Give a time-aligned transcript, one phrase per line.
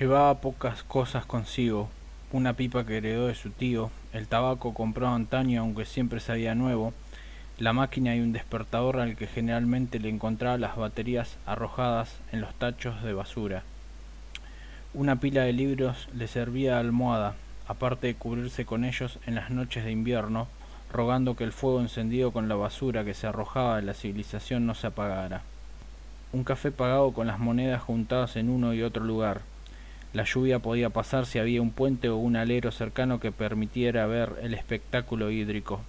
[0.00, 1.88] Llevaba pocas cosas consigo,
[2.32, 6.92] una pipa que heredó de su tío, el tabaco comprado antaño aunque siempre sabía nuevo,
[7.58, 12.52] la máquina y un despertador al que generalmente le encontraba las baterías arrojadas en los
[12.54, 13.62] tachos de basura.
[14.94, 17.36] Una pila de libros le servía de almohada,
[17.68, 20.48] aparte de cubrirse con ellos en las noches de invierno,
[20.92, 24.74] rogando que el fuego encendido con la basura que se arrojaba de la civilización no
[24.74, 25.42] se apagara.
[26.32, 29.42] Un café pagado con las monedas juntadas en uno y otro lugar,
[30.14, 34.32] la lluvia podía pasar si había un puente o un alero cercano que permitiera ver
[34.42, 35.80] el espectáculo hídrico.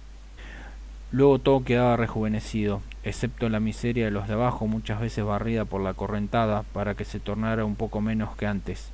[1.12, 5.80] Luego todo quedaba rejuvenecido, excepto la miseria de los de abajo, muchas veces barrida por
[5.80, 8.90] la correntada, para que se tornara un poco menos que antes.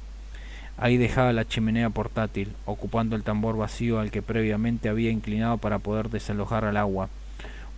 [0.77, 5.79] Ahí dejaba la chimenea portátil, ocupando el tambor vacío al que previamente había inclinado para
[5.79, 7.09] poder desalojar al agua.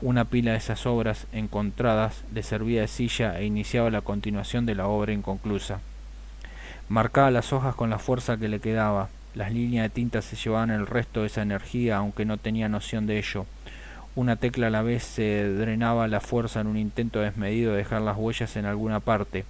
[0.02, 4.74] Una pila de esas obras encontradas le servía de silla e iniciaba la continuación de
[4.74, 5.78] la obra inconclusa.
[6.90, 9.08] Marcaba las hojas con la fuerza que le quedaba.
[9.34, 13.06] Las líneas de tinta se llevaban el resto de esa energía, aunque no tenía noción
[13.06, 13.46] de ello.
[14.14, 18.02] Una tecla a la vez se drenaba la fuerza en un intento desmedido de dejar
[18.02, 19.46] las huellas en alguna parte.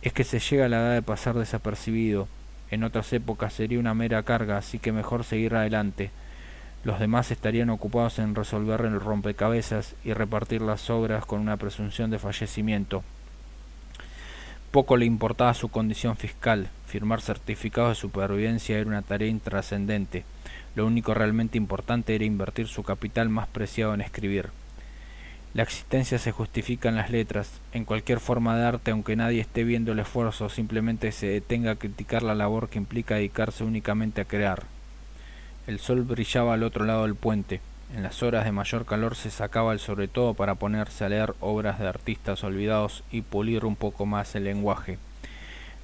[0.00, 2.28] Es que se llega a la edad de pasar desapercibido.
[2.70, 6.10] En otras épocas sería una mera carga, así que mejor seguir adelante.
[6.82, 12.10] Los demás estarían ocupados en resolver el rompecabezas y repartir las obras con una presunción
[12.10, 13.04] de fallecimiento.
[14.70, 20.24] Poco le importaba su condición fiscal, firmar certificados de supervivencia era una tarea intrascendente,
[20.74, 24.50] lo único realmente importante era invertir su capital más preciado en escribir.
[25.54, 29.64] La existencia se justifica en las letras, en cualquier forma de arte, aunque nadie esté
[29.64, 34.26] viendo el esfuerzo simplemente se detenga a criticar la labor que implica dedicarse únicamente a
[34.26, 34.64] crear.
[35.66, 37.62] El sol brillaba al otro lado del puente,
[37.94, 41.34] en las horas de mayor calor se sacaba el sobre todo para ponerse a leer
[41.40, 44.98] obras de artistas olvidados y pulir un poco más el lenguaje.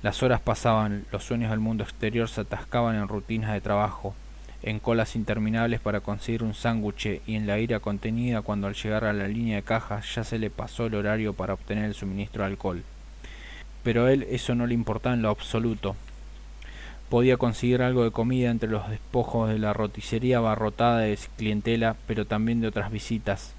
[0.03, 4.15] Las horas pasaban, los sueños del mundo exterior se atascaban en rutinas de trabajo,
[4.63, 9.05] en colas interminables para conseguir un sándwich y en la ira contenida cuando al llegar
[9.05, 12.43] a la línea de cajas ya se le pasó el horario para obtener el suministro
[12.43, 12.83] de alcohol.
[13.83, 15.97] Pero a él eso no le importaba en lo absoluto,
[17.15, 22.25] podía conseguir algo de comida entre los despojos de la roticería abarrotada de clientela, pero
[22.25, 23.55] también de otras visitas.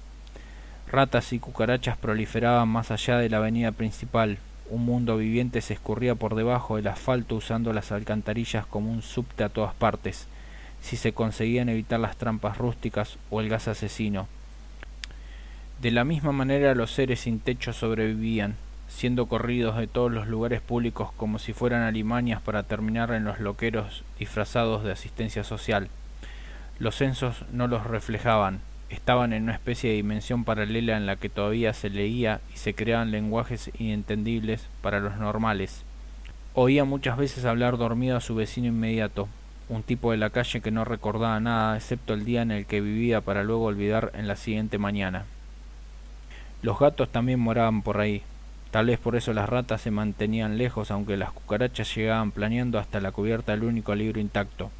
[0.92, 4.36] Ratas y cucarachas proliferaban más allá de la avenida principal.
[4.68, 9.42] Un mundo viviente se escurría por debajo del asfalto usando las alcantarillas como un subte
[9.42, 10.26] a todas partes,
[10.82, 14.28] si se conseguían evitar las trampas rústicas o el gas asesino.
[15.80, 18.56] De la misma manera los seres sin techo sobrevivían,
[18.88, 23.40] siendo corridos de todos los lugares públicos como si fueran alimañas para terminar en los
[23.40, 25.88] loqueros disfrazados de asistencia social.
[26.78, 28.60] Los censos no los reflejaban,
[28.90, 32.74] estaban en una especie de dimensión paralela en la que todavía se leía y se
[32.74, 35.82] creaban lenguajes inentendibles para los normales.
[36.54, 39.28] Oía muchas veces hablar dormido a su vecino inmediato,
[39.68, 42.80] un tipo de la calle que no recordaba nada excepto el día en el que
[42.80, 45.24] vivía para luego olvidar en la siguiente mañana.
[46.62, 48.22] Los gatos también moraban por ahí,
[48.76, 53.00] Tal vez por eso las ratas se mantenían lejos, aunque las cucarachas llegaban planeando hasta
[53.00, 54.70] la cubierta del único libro intacto.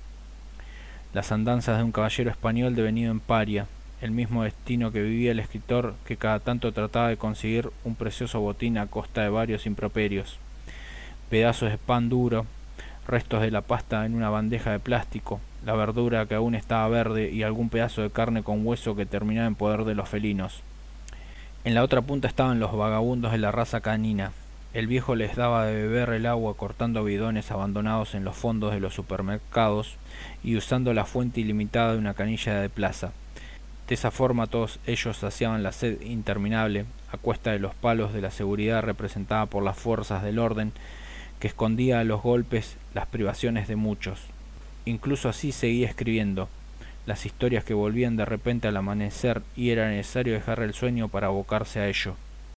[1.15, 3.65] Las andanzas de un caballero español devenido en paria,
[4.03, 8.39] el mismo destino que vivía el escritor que cada tanto trataba de conseguir un precioso
[8.41, 10.37] botín a costa de varios improperios.
[11.31, 12.45] Pedazos de pan duro,
[13.09, 17.31] restos de la pasta en una bandeja de plástico, la verdura que aún estaba verde
[17.31, 20.63] y algún pedazo de carne con hueso que terminaba en poder de los felinos.
[21.67, 24.31] En la otra punta estaban los vagabundos de la raza canina.
[24.73, 28.79] El viejo les daba de beber el agua cortando bidones abandonados en los fondos de
[28.79, 29.97] los supermercados
[30.45, 33.11] y usando la fuente ilimitada de una canilla de plaza.
[33.89, 38.21] De esa forma todos ellos saciaban la sed interminable a cuesta de los palos de
[38.21, 40.71] la seguridad representada por las fuerzas del orden
[41.41, 44.21] que escondía a los golpes las privaciones de muchos.
[44.85, 46.49] Incluso así seguía escribiendo,
[47.07, 51.29] las historias que volvían de repente al amanecer y era necesario dejar el sueño para
[51.29, 52.17] abocarse a ello.